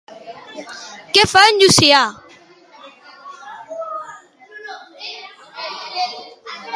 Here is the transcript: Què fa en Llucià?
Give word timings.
Què 1.17 1.25
fa 1.33 1.43
en 1.49 1.59
Llucià? 1.63 1.99